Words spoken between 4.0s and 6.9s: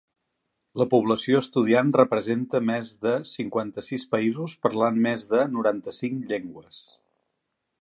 països parlant més de noranta-cinc llengües.